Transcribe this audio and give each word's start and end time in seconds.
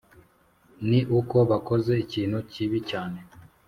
ni 0.89 0.99
uko 1.19 1.37
bakoze 1.49 1.91
ikintu 2.05 2.37
kibi 2.51 2.79
cyane, 2.89 3.19